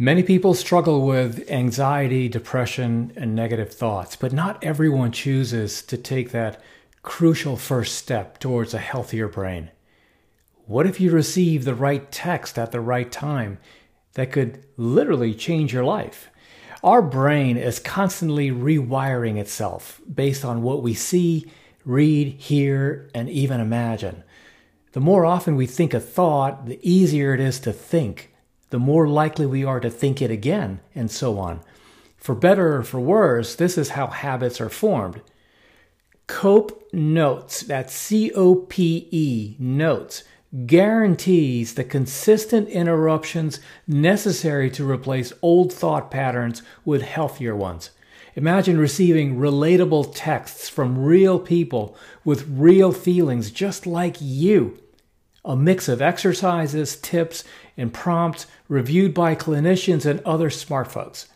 Many 0.00 0.22
people 0.22 0.54
struggle 0.54 1.04
with 1.04 1.50
anxiety, 1.50 2.28
depression, 2.28 3.12
and 3.16 3.34
negative 3.34 3.74
thoughts, 3.74 4.14
but 4.14 4.32
not 4.32 4.62
everyone 4.62 5.10
chooses 5.10 5.82
to 5.82 5.98
take 5.98 6.30
that 6.30 6.62
crucial 7.02 7.56
first 7.56 7.96
step 7.96 8.38
towards 8.38 8.72
a 8.72 8.78
healthier 8.78 9.26
brain. 9.26 9.72
What 10.66 10.86
if 10.86 11.00
you 11.00 11.10
receive 11.10 11.64
the 11.64 11.74
right 11.74 12.12
text 12.12 12.60
at 12.60 12.70
the 12.70 12.80
right 12.80 13.10
time 13.10 13.58
that 14.12 14.30
could 14.30 14.64
literally 14.76 15.34
change 15.34 15.72
your 15.72 15.82
life? 15.82 16.30
Our 16.84 17.02
brain 17.02 17.56
is 17.56 17.80
constantly 17.80 18.52
rewiring 18.52 19.36
itself 19.36 20.00
based 20.14 20.44
on 20.44 20.62
what 20.62 20.80
we 20.80 20.94
see, 20.94 21.50
read, 21.84 22.34
hear, 22.34 23.10
and 23.16 23.28
even 23.28 23.60
imagine. 23.60 24.22
The 24.92 25.00
more 25.00 25.24
often 25.24 25.56
we 25.56 25.66
think 25.66 25.92
a 25.92 25.98
thought, 25.98 26.66
the 26.66 26.78
easier 26.88 27.34
it 27.34 27.40
is 27.40 27.58
to 27.60 27.72
think 27.72 28.32
the 28.70 28.78
more 28.78 29.08
likely 29.08 29.46
we 29.46 29.64
are 29.64 29.80
to 29.80 29.90
think 29.90 30.20
it 30.20 30.30
again, 30.30 30.80
and 30.94 31.10
so 31.10 31.38
on. 31.38 31.60
For 32.16 32.34
better 32.34 32.76
or 32.76 32.82
for 32.82 33.00
worse, 33.00 33.54
this 33.54 33.78
is 33.78 33.90
how 33.90 34.08
habits 34.08 34.60
are 34.60 34.68
formed. 34.68 35.20
Cope 36.26 36.92
Notes, 36.92 37.62
that's 37.62 37.94
C 37.94 38.30
O 38.32 38.54
P 38.54 39.08
E, 39.10 39.56
notes, 39.58 40.24
guarantees 40.66 41.74
the 41.74 41.84
consistent 41.84 42.68
interruptions 42.68 43.60
necessary 43.86 44.70
to 44.70 44.88
replace 44.88 45.32
old 45.42 45.72
thought 45.72 46.10
patterns 46.10 46.62
with 46.84 47.02
healthier 47.02 47.54
ones. 47.54 47.90
Imagine 48.34 48.78
receiving 48.78 49.36
relatable 49.36 50.12
texts 50.14 50.68
from 50.68 51.04
real 51.04 51.38
people 51.38 51.96
with 52.24 52.48
real 52.48 52.92
feelings 52.92 53.50
just 53.50 53.86
like 53.86 54.16
you 54.20 54.78
a 55.44 55.56
mix 55.56 55.88
of 55.88 56.02
exercises, 56.02 56.96
tips, 56.96 57.42
and 57.78 57.94
prompts 57.94 58.46
reviewed 58.68 59.14
by 59.14 59.34
clinicians 59.34 60.04
and 60.04 60.20
other 60.20 60.50
smart 60.50 60.92
folks. 60.92 61.28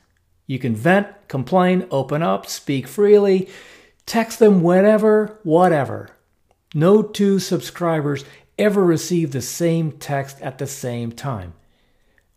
You 0.46 0.58
can 0.58 0.76
vent, 0.76 1.06
complain, 1.28 1.86
open 1.90 2.22
up, 2.22 2.46
speak 2.46 2.86
freely, 2.86 3.48
text 4.04 4.38
them 4.38 4.62
whenever, 4.62 5.38
whatever. 5.44 6.10
No 6.74 7.02
two 7.02 7.38
subscribers 7.38 8.24
ever 8.58 8.84
receive 8.84 9.32
the 9.32 9.40
same 9.40 9.92
text 9.92 10.40
at 10.42 10.58
the 10.58 10.66
same 10.66 11.12
time. 11.12 11.54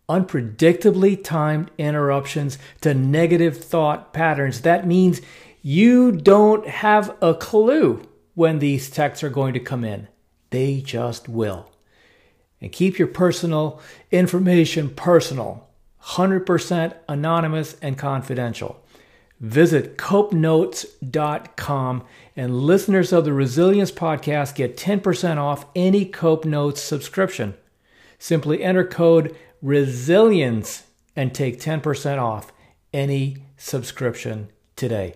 Unpredictably 0.08 1.22
timed 1.22 1.70
interruptions 1.76 2.58
to 2.80 2.94
negative 2.94 3.62
thought 3.62 4.12
patterns. 4.12 4.60
That 4.60 4.86
means 4.86 5.20
you 5.62 6.12
don't 6.12 6.66
have 6.68 7.16
a 7.20 7.34
clue 7.34 8.08
when 8.34 8.60
these 8.60 8.88
texts 8.88 9.24
are 9.24 9.30
going 9.30 9.54
to 9.54 9.60
come 9.60 9.82
in. 9.82 10.06
They 10.50 10.80
just 10.80 11.28
will. 11.28 11.72
And 12.60 12.72
keep 12.72 12.98
your 12.98 13.08
personal 13.08 13.80
information 14.10 14.90
personal, 14.90 15.68
100% 16.02 16.94
anonymous 17.08 17.76
and 17.82 17.98
confidential. 17.98 18.82
Visit 19.38 19.98
copenotes.com 19.98 22.04
and 22.34 22.60
listeners 22.60 23.12
of 23.12 23.26
the 23.26 23.34
Resilience 23.34 23.92
Podcast 23.92 24.54
get 24.54 24.78
10% 24.78 25.36
off 25.36 25.66
any 25.76 26.06
Cope 26.06 26.46
Notes 26.46 26.80
subscription. 26.80 27.54
Simply 28.18 28.62
enter 28.62 28.84
code 28.84 29.36
RESILIENCE 29.62 30.84
and 31.14 31.34
take 31.34 31.60
10% 31.60 32.18
off 32.18 32.52
any 32.92 33.38
subscription 33.58 34.48
today. 34.74 35.14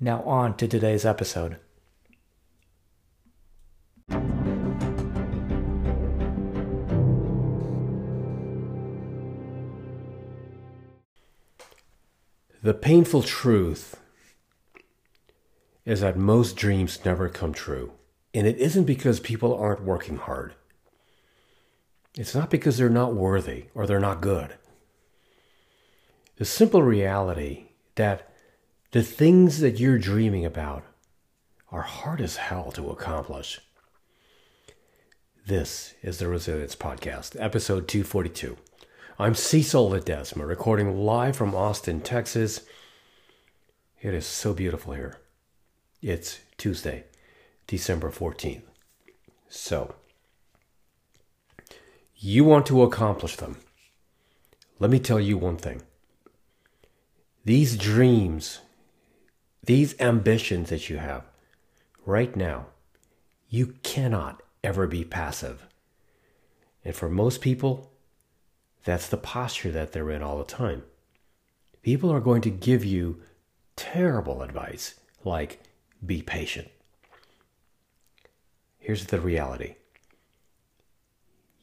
Now, 0.00 0.22
on 0.22 0.56
to 0.56 0.66
today's 0.66 1.04
episode. 1.04 1.56
The 12.62 12.74
painful 12.74 13.22
truth 13.22 13.98
is 15.86 16.02
that 16.02 16.16
most 16.16 16.56
dreams 16.56 17.02
never 17.04 17.28
come 17.30 17.54
true. 17.54 17.92
And 18.34 18.46
it 18.46 18.58
isn't 18.58 18.84
because 18.84 19.18
people 19.18 19.56
aren't 19.56 19.82
working 19.82 20.16
hard. 20.16 20.54
It's 22.14 22.34
not 22.34 22.50
because 22.50 22.76
they're 22.76 22.90
not 22.90 23.14
worthy 23.14 23.66
or 23.74 23.86
they're 23.86 23.98
not 23.98 24.20
good. 24.20 24.54
The 26.36 26.44
simple 26.44 26.82
reality 26.82 27.68
that 27.94 28.30
the 28.92 29.02
things 29.02 29.60
that 29.60 29.80
you're 29.80 29.98
dreaming 29.98 30.44
about 30.44 30.84
are 31.72 31.82
hard 31.82 32.20
as 32.20 32.36
hell 32.36 32.72
to 32.72 32.90
accomplish. 32.90 33.60
This 35.46 35.94
is 36.02 36.18
the 36.18 36.28
Resilience 36.28 36.76
Podcast, 36.76 37.36
episode 37.40 37.88
242. 37.88 38.56
I'm 39.20 39.34
Cecil 39.34 39.90
Ledesma, 39.90 40.48
recording 40.48 41.04
live 41.04 41.36
from 41.36 41.54
Austin, 41.54 42.00
Texas. 42.00 42.62
It 44.00 44.14
is 44.14 44.24
so 44.24 44.54
beautiful 44.54 44.94
here. 44.94 45.18
It's 46.00 46.38
Tuesday, 46.56 47.04
December 47.66 48.10
14th. 48.10 48.62
So, 49.46 49.94
you 52.16 52.44
want 52.44 52.64
to 52.68 52.82
accomplish 52.82 53.36
them. 53.36 53.58
Let 54.78 54.90
me 54.90 54.98
tell 54.98 55.20
you 55.20 55.36
one 55.36 55.58
thing. 55.58 55.82
These 57.44 57.76
dreams, 57.76 58.60
these 59.62 60.00
ambitions 60.00 60.70
that 60.70 60.88
you 60.88 60.96
have 60.96 61.24
right 62.06 62.34
now, 62.34 62.68
you 63.50 63.74
cannot 63.82 64.42
ever 64.64 64.86
be 64.86 65.04
passive. 65.04 65.66
And 66.82 66.94
for 66.96 67.10
most 67.10 67.42
people, 67.42 67.92
that's 68.84 69.08
the 69.08 69.16
posture 69.16 69.70
that 69.70 69.92
they're 69.92 70.10
in 70.10 70.22
all 70.22 70.38
the 70.38 70.44
time. 70.44 70.82
People 71.82 72.10
are 72.12 72.20
going 72.20 72.42
to 72.42 72.50
give 72.50 72.84
you 72.84 73.20
terrible 73.76 74.42
advice 74.42 74.94
like, 75.24 75.60
be 76.04 76.22
patient. 76.22 76.68
Here's 78.78 79.06
the 79.06 79.20
reality 79.20 79.76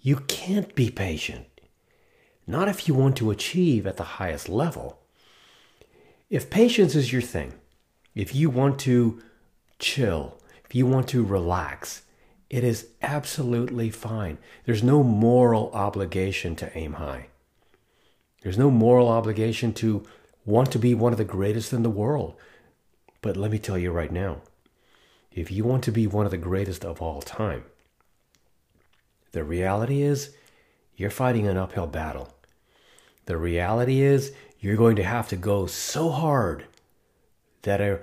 you 0.01 0.17
can't 0.27 0.73
be 0.73 0.89
patient. 0.89 1.47
Not 2.45 2.69
if 2.69 2.87
you 2.87 2.93
want 2.93 3.17
to 3.17 3.31
achieve 3.31 3.85
at 3.85 3.97
the 3.97 4.03
highest 4.03 4.47
level. 4.47 4.99
If 6.29 6.49
patience 6.49 6.95
is 6.95 7.11
your 7.11 7.21
thing, 7.21 7.55
if 8.15 8.33
you 8.33 8.49
want 8.49 8.79
to 8.79 9.21
chill, 9.79 10.37
if 10.63 10.73
you 10.73 10.85
want 10.85 11.09
to 11.09 11.25
relax, 11.25 12.03
it 12.49 12.63
is 12.63 12.87
absolutely 13.01 13.89
fine. 13.89 14.37
There's 14.65 14.83
no 14.83 15.03
moral 15.03 15.71
obligation 15.73 16.55
to 16.57 16.77
aim 16.77 16.93
high. 16.93 17.27
There's 18.41 18.57
no 18.57 18.71
moral 18.71 19.09
obligation 19.09 19.73
to 19.75 20.05
want 20.45 20.71
to 20.71 20.79
be 20.79 20.95
one 20.95 21.11
of 21.11 21.17
the 21.17 21.25
greatest 21.25 21.73
in 21.73 21.83
the 21.83 21.89
world. 21.89 22.35
But 23.21 23.35
let 23.35 23.51
me 23.51 23.59
tell 23.59 23.77
you 23.77 23.91
right 23.91 24.11
now 24.11 24.41
if 25.31 25.51
you 25.51 25.63
want 25.63 25.83
to 25.83 25.91
be 25.91 26.07
one 26.07 26.25
of 26.25 26.31
the 26.31 26.37
greatest 26.37 26.83
of 26.83 27.01
all 27.01 27.21
time, 27.21 27.63
the 29.33 29.43
reality 29.43 30.01
is 30.01 30.33
you're 30.95 31.11
fighting 31.11 31.47
an 31.47 31.57
uphill 31.57 31.85
battle. 31.85 32.33
The 33.25 33.37
reality 33.37 34.01
is 34.01 34.33
you're 34.59 34.77
going 34.77 34.95
to 34.95 35.03
have 35.03 35.27
to 35.27 35.35
go 35.35 35.67
so 35.67 36.09
hard 36.09 36.65
that 37.63 37.81
a 37.81 37.99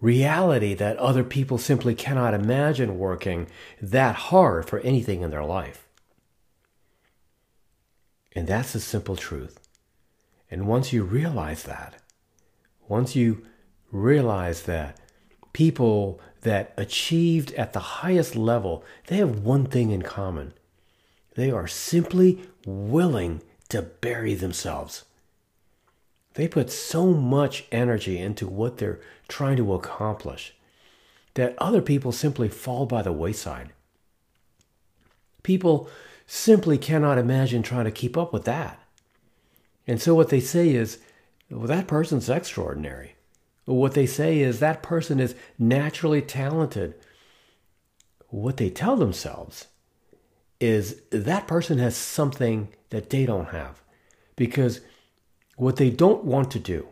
reality 0.00 0.74
that 0.74 0.96
other 0.98 1.24
people 1.24 1.58
simply 1.58 1.94
cannot 1.94 2.34
imagine 2.34 2.98
working 2.98 3.46
that 3.80 4.14
hard 4.14 4.68
for 4.68 4.80
anything 4.80 5.22
in 5.22 5.30
their 5.30 5.44
life. 5.44 5.86
And 8.34 8.46
that's 8.46 8.72
the 8.72 8.80
simple 8.80 9.16
truth. 9.16 9.60
And 10.50 10.66
once 10.66 10.92
you 10.92 11.04
realize 11.04 11.62
that, 11.64 11.94
once 12.88 13.16
you 13.16 13.46
realize 13.90 14.62
that 14.62 14.98
people 15.52 16.20
that 16.42 16.74
achieved 16.76 17.52
at 17.54 17.72
the 17.72 17.80
highest 17.80 18.36
level, 18.36 18.84
they 19.06 19.16
have 19.16 19.38
one 19.40 19.64
thing 19.66 19.90
in 19.90 20.02
common. 20.02 20.52
They 21.34 21.50
are 21.50 21.66
simply 21.66 22.42
willing 22.66 23.42
to 23.70 23.82
bury 23.82 24.34
themselves. 24.34 25.04
They 26.34 26.48
put 26.48 26.70
so 26.70 27.12
much 27.12 27.64
energy 27.72 28.18
into 28.18 28.46
what 28.46 28.78
they're 28.78 29.00
trying 29.28 29.56
to 29.56 29.72
accomplish 29.72 30.54
that 31.34 31.54
other 31.58 31.82
people 31.82 32.12
simply 32.12 32.48
fall 32.48 32.86
by 32.86 33.02
the 33.02 33.12
wayside. 33.12 33.70
People 35.42 35.88
simply 36.26 36.78
cannot 36.78 37.18
imagine 37.18 37.62
trying 37.62 37.84
to 37.84 37.90
keep 37.90 38.16
up 38.16 38.32
with 38.32 38.44
that. 38.44 38.80
And 39.86 40.00
so 40.00 40.14
what 40.14 40.30
they 40.30 40.40
say 40.40 40.70
is, 40.70 40.98
well, 41.50 41.66
that 41.66 41.86
person's 41.86 42.28
extraordinary. 42.28 43.16
What 43.66 43.94
they 43.94 44.06
say 44.06 44.40
is 44.40 44.60
that 44.60 44.82
person 44.82 45.20
is 45.20 45.34
naturally 45.58 46.22
talented. 46.22 46.94
What 48.28 48.56
they 48.56 48.70
tell 48.70 48.96
themselves 48.96 49.68
is 50.60 51.02
that 51.10 51.46
person 51.46 51.78
has 51.78 51.96
something 51.96 52.68
that 52.90 53.10
they 53.10 53.26
don't 53.26 53.48
have. 53.48 53.82
Because 54.36 54.80
what 55.56 55.76
they 55.76 55.90
don't 55.90 56.24
want 56.24 56.50
to 56.52 56.58
do 56.58 56.88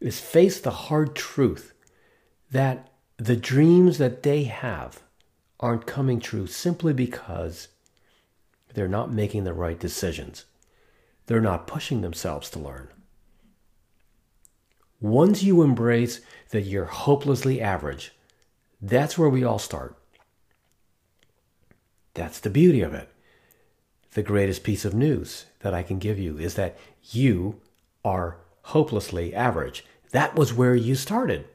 is 0.00 0.20
face 0.20 0.60
the 0.60 0.70
hard 0.70 1.14
truth 1.14 1.72
that 2.50 2.88
the 3.16 3.36
dreams 3.36 3.98
that 3.98 4.22
they 4.22 4.44
have 4.44 5.02
aren't 5.60 5.86
coming 5.86 6.20
true 6.20 6.46
simply 6.46 6.92
because 6.92 7.68
they're 8.74 8.88
not 8.88 9.12
making 9.12 9.44
the 9.44 9.54
right 9.54 9.78
decisions. 9.78 10.44
they're 11.26 11.40
not 11.40 11.66
pushing 11.66 12.00
themselves 12.00 12.50
to 12.50 12.58
learn. 12.58 12.88
Once 15.00 15.42
you 15.42 15.62
embrace 15.62 16.20
that 16.50 16.62
you're 16.62 16.84
hopelessly 16.84 17.60
average, 17.60 18.12
that's 18.80 19.18
where 19.18 19.28
we 19.28 19.44
all 19.44 19.58
start. 19.58 19.96
That's 22.14 22.38
the 22.38 22.50
beauty 22.50 22.80
of 22.80 22.94
it. 22.94 23.08
The 24.12 24.22
greatest 24.22 24.62
piece 24.62 24.84
of 24.84 24.94
news 24.94 25.46
that 25.60 25.74
I 25.74 25.82
can 25.82 25.98
give 25.98 26.18
you 26.18 26.38
is 26.38 26.54
that 26.54 26.76
you 27.10 27.60
are 28.04 28.38
hopelessly 28.62 29.34
average. 29.34 29.84
That 30.10 30.36
was 30.36 30.52
where 30.52 30.74
you 30.74 30.94
started. 30.94 31.46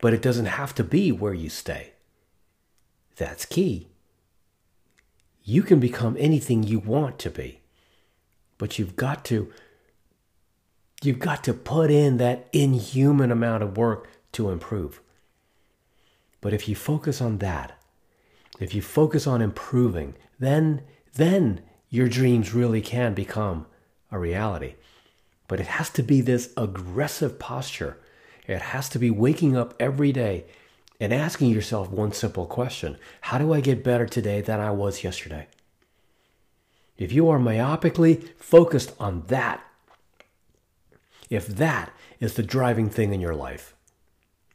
But 0.00 0.12
it 0.12 0.22
doesn't 0.22 0.46
have 0.46 0.74
to 0.76 0.84
be 0.84 1.10
where 1.10 1.34
you 1.34 1.48
stay. 1.48 1.92
That's 3.16 3.46
key. 3.46 3.88
You 5.42 5.62
can 5.62 5.80
become 5.80 6.16
anything 6.18 6.62
you 6.62 6.78
want 6.78 7.18
to 7.20 7.30
be. 7.30 7.60
But 8.58 8.78
you've 8.78 8.96
got 8.96 9.24
to 9.26 9.52
you've 11.02 11.18
got 11.18 11.44
to 11.44 11.54
put 11.54 11.90
in 11.90 12.16
that 12.16 12.48
inhuman 12.52 13.30
amount 13.30 13.62
of 13.62 13.76
work 13.76 14.08
to 14.32 14.50
improve. 14.50 15.00
But 16.40 16.52
if 16.52 16.68
you 16.68 16.74
focus 16.74 17.20
on 17.20 17.38
that, 17.38 17.78
if 18.60 18.74
you 18.74 18.82
focus 18.82 19.26
on 19.26 19.42
improving, 19.42 20.14
then 20.38 20.82
then 21.14 21.62
your 21.88 22.08
dreams 22.08 22.54
really 22.54 22.80
can 22.80 23.14
become 23.14 23.66
a 24.10 24.18
reality. 24.18 24.74
But 25.48 25.60
it 25.60 25.66
has 25.66 25.90
to 25.90 26.02
be 26.02 26.20
this 26.20 26.52
aggressive 26.56 27.38
posture. 27.38 27.98
It 28.46 28.60
has 28.60 28.88
to 28.90 28.98
be 28.98 29.10
waking 29.10 29.56
up 29.56 29.74
every 29.78 30.12
day 30.12 30.44
and 31.00 31.12
asking 31.12 31.50
yourself 31.50 31.90
one 31.90 32.12
simple 32.12 32.46
question 32.46 32.98
How 33.22 33.38
do 33.38 33.52
I 33.52 33.60
get 33.60 33.84
better 33.84 34.06
today 34.06 34.40
than 34.40 34.60
I 34.60 34.70
was 34.70 35.04
yesterday? 35.04 35.48
If 36.96 37.12
you 37.12 37.28
are 37.28 37.38
myopically 37.38 38.28
focused 38.38 38.94
on 38.98 39.24
that, 39.26 39.62
if 41.28 41.46
that 41.46 41.92
is 42.20 42.34
the 42.34 42.42
driving 42.42 42.88
thing 42.88 43.12
in 43.12 43.20
your 43.20 43.34
life, 43.34 43.74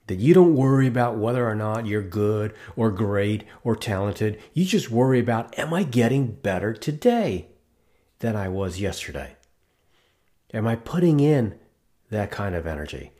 that 0.07 0.19
you 0.19 0.33
don't 0.33 0.55
worry 0.55 0.87
about 0.87 1.17
whether 1.17 1.47
or 1.47 1.55
not 1.55 1.85
you're 1.85 2.01
good 2.01 2.53
or 2.75 2.89
great 2.91 3.43
or 3.63 3.75
talented, 3.75 4.41
you 4.53 4.65
just 4.65 4.89
worry 4.89 5.19
about, 5.19 5.57
am 5.59 5.73
I 5.73 5.83
getting 5.83 6.31
better 6.31 6.73
today 6.73 7.49
than 8.19 8.35
I 8.35 8.47
was 8.47 8.79
yesterday? 8.79 9.35
Am 10.53 10.67
I 10.67 10.75
putting 10.75 11.19
in 11.19 11.57
that 12.09 12.31
kind 12.31 12.55
of 12.55 12.67
energy? 12.67 13.11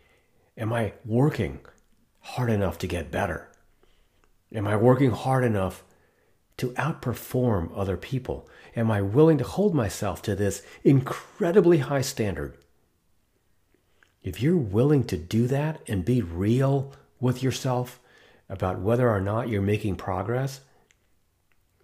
Am 0.58 0.74
I 0.74 0.94
working 1.06 1.60
hard 2.20 2.50
enough 2.50 2.78
to 2.80 2.88
get 2.88 3.12
better? 3.12 3.50
Am 4.54 4.68
I 4.68 4.76
working 4.76 5.12
hard 5.12 5.44
enough 5.44 5.84
to 6.58 6.72
outperform 6.72 7.72
other 7.74 7.98
people? 7.98 8.50
Am 8.76 8.92
I 8.92 9.02
willing 9.02 9.38
to 9.38 9.44
hold 9.44 9.74
myself 9.74 10.22
to 10.24 10.36
this 10.36 10.62
incredibly 10.84 11.80
high 11.80 12.02
standard? 12.02 12.58
If 14.24 14.42
you're 14.42 14.58
willing 14.58 15.06
to 15.06 15.18
do 15.18 15.48
that 15.48 15.82
and 15.88 16.06
be 16.06 16.22
real 16.22 16.94
with 17.20 17.42
yourself 17.42 18.00
about 18.50 18.80
whether 18.80 19.10
or 19.10 19.22
not 19.22 19.48
you're 19.48 19.62
making 19.62 19.96
progress, 19.96 20.62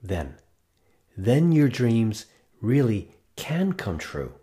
then, 0.03 0.35
then 1.15 1.51
your 1.51 1.69
dreams 1.69 2.25
really 2.61 3.11
can 3.35 3.73
come 3.73 3.97
true. 3.97 4.33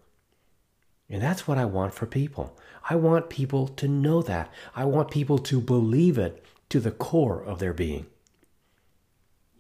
And 1.08 1.22
that's 1.22 1.46
what 1.46 1.58
I 1.58 1.64
want 1.64 1.94
for 1.94 2.06
people. 2.06 2.58
I 2.88 2.96
want 2.96 3.30
people 3.30 3.68
to 3.68 3.88
know 3.88 4.22
that. 4.22 4.50
I 4.74 4.84
want 4.84 5.10
people 5.10 5.38
to 5.38 5.60
believe 5.60 6.18
it 6.18 6.44
to 6.70 6.80
the 6.80 6.90
core 6.90 7.42
of 7.42 7.58
their 7.58 7.74
being. 7.74 8.06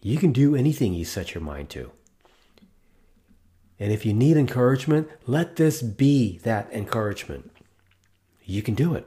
You 0.00 0.18
can 0.18 0.32
do 0.32 0.54
anything 0.54 0.94
you 0.94 1.04
set 1.04 1.34
your 1.34 1.42
mind 1.42 1.70
to. 1.70 1.90
And 3.78 3.92
if 3.92 4.06
you 4.06 4.12
need 4.12 4.36
encouragement, 4.36 5.08
let 5.26 5.56
this 5.56 5.82
be 5.82 6.38
that 6.38 6.70
encouragement. 6.72 7.50
You 8.44 8.62
can 8.62 8.74
do 8.74 8.94
it. 8.94 9.06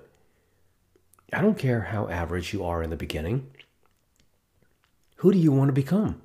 I 1.32 1.42
don't 1.42 1.58
care 1.58 1.82
how 1.82 2.08
average 2.08 2.54
you 2.54 2.64
are 2.64 2.82
in 2.82 2.90
the 2.90 2.96
beginning. 2.96 3.52
Who 5.18 5.32
do 5.32 5.38
you 5.38 5.52
want 5.52 5.70
to 5.70 5.74
become? 5.74 6.22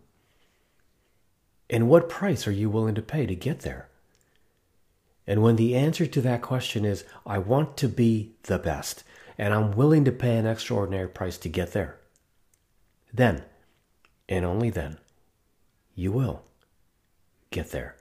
And 1.69 1.89
what 1.89 2.09
price 2.09 2.47
are 2.47 2.53
you 2.53 2.69
willing 2.69 2.95
to 2.95 3.03
pay 3.03 3.27
to 3.27 3.35
get 3.35 3.61
there? 3.61 3.89
And 5.27 5.43
when 5.43 5.57
the 5.57 5.77
answer 5.77 6.07
to 6.07 6.21
that 6.23 6.43
question 6.43 6.85
is, 6.85 7.05
I 7.25 7.39
want 7.39 7.77
to 7.79 7.89
be 7.89 8.35
the 8.45 8.59
best, 8.59 9.05
and 9.39 9.55
I'm 9.55 9.73
willing 9.73 10.05
to 10.05 10.13
pay 10.13 10.37
an 10.37 10.47
extraordinary 10.47 11.09
price 11.09 11.39
to 11.39 11.49
get 11.49 11.73
there, 11.73 11.99
then, 13.13 13.45
and 14.29 14.45
only 14.45 14.71
then, 14.71 14.99
you 15.95 16.11
will 16.11 16.43
get 17.51 17.71
there. 17.71 17.97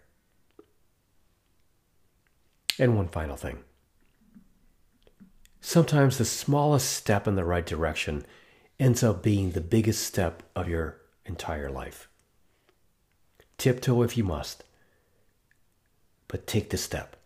And 2.79 2.97
one 2.97 3.09
final 3.09 3.35
thing. 3.35 3.59
Sometimes 5.59 6.17
the 6.17 6.25
smallest 6.25 6.89
step 6.89 7.27
in 7.27 7.35
the 7.35 7.45
right 7.45 7.65
direction 7.65 8.25
ends 8.79 9.03
up 9.03 9.21
being 9.21 9.51
the 9.51 9.61
biggest 9.61 10.03
step 10.03 10.41
of 10.55 10.67
your 10.67 11.01
entire 11.25 11.69
life. 11.69 12.09
Tiptoe 13.59 14.01
if 14.01 14.17
you 14.17 14.23
must 14.23 14.63
but 16.31 16.47
take 16.47 16.69
the 16.69 16.77
step. 16.77 17.17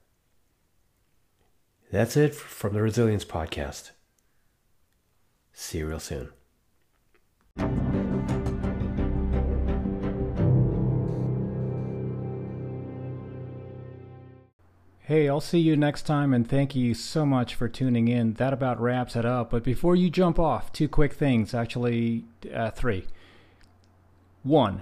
That's 1.91 2.17
it 2.17 2.33
from 2.33 2.73
the 2.73 2.81
Resilience 2.81 3.23
Podcast. 3.23 3.91
See 5.53 5.77
you 5.77 5.87
real 5.87 5.99
soon. 5.99 6.29
Hey, 15.01 15.29
I'll 15.29 15.39
see 15.39 15.59
you 15.59 15.77
next 15.77 16.07
time, 16.07 16.33
and 16.33 16.49
thank 16.49 16.75
you 16.75 16.95
so 16.95 17.27
much 17.27 17.53
for 17.53 17.69
tuning 17.69 18.07
in. 18.07 18.33
That 18.33 18.53
about 18.53 18.81
wraps 18.81 19.15
it 19.15 19.23
up. 19.23 19.51
But 19.51 19.63
before 19.63 19.95
you 19.95 20.09
jump 20.09 20.39
off, 20.39 20.73
two 20.73 20.89
quick 20.89 21.13
things 21.13 21.53
actually, 21.53 22.25
uh, 22.51 22.71
three. 22.71 23.05
One, 24.41 24.81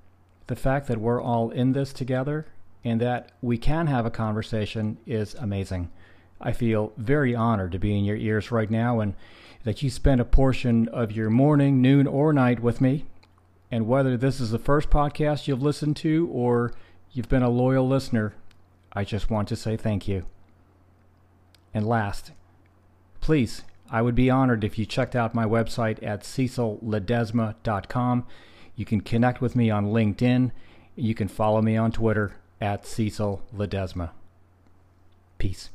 the 0.51 0.55
fact 0.57 0.89
that 0.89 0.99
we're 0.99 1.21
all 1.21 1.49
in 1.51 1.71
this 1.71 1.93
together 1.93 2.45
and 2.83 2.99
that 2.99 3.31
we 3.41 3.57
can 3.57 3.87
have 3.87 4.05
a 4.05 4.11
conversation 4.11 4.97
is 5.05 5.33
amazing. 5.35 5.89
I 6.41 6.51
feel 6.51 6.91
very 6.97 7.33
honored 7.33 7.71
to 7.71 7.79
be 7.79 7.97
in 7.97 8.03
your 8.03 8.17
ears 8.17 8.51
right 8.51 8.69
now 8.69 8.99
and 8.99 9.13
that 9.63 9.81
you 9.81 9.89
spend 9.89 10.19
a 10.19 10.25
portion 10.25 10.89
of 10.89 11.13
your 11.13 11.29
morning, 11.29 11.81
noon, 11.81 12.05
or 12.05 12.33
night 12.33 12.59
with 12.59 12.81
me. 12.81 13.05
And 13.71 13.87
whether 13.87 14.17
this 14.17 14.41
is 14.41 14.51
the 14.51 14.59
first 14.59 14.89
podcast 14.89 15.47
you've 15.47 15.63
listened 15.63 15.95
to 15.97 16.27
or 16.29 16.73
you've 17.13 17.29
been 17.29 17.43
a 17.43 17.49
loyal 17.49 17.87
listener, 17.87 18.35
I 18.91 19.05
just 19.05 19.29
want 19.29 19.47
to 19.47 19.55
say 19.55 19.77
thank 19.77 20.05
you. 20.05 20.25
And 21.73 21.87
last, 21.87 22.33
please, 23.21 23.63
I 23.89 24.01
would 24.01 24.15
be 24.15 24.29
honored 24.29 24.65
if 24.65 24.77
you 24.77 24.85
checked 24.85 25.15
out 25.15 25.33
my 25.33 25.45
website 25.45 26.05
at 26.05 26.23
cecilledesma.com. 26.23 28.25
You 28.75 28.85
can 28.85 29.01
connect 29.01 29.41
with 29.41 29.55
me 29.55 29.69
on 29.69 29.87
LinkedIn. 29.87 30.51
You 30.95 31.13
can 31.13 31.27
follow 31.27 31.61
me 31.61 31.77
on 31.77 31.91
Twitter 31.91 32.33
at 32.59 32.85
Cecil 32.85 33.41
Ledesma. 33.55 34.11
Peace. 35.37 35.69